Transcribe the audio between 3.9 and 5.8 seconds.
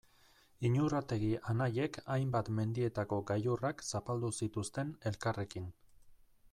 zapaldu zituzten elkarrekin.